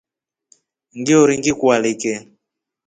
[0.99, 2.13] Ngiori ngikualike.